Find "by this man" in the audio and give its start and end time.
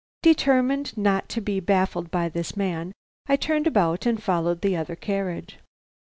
2.09-2.91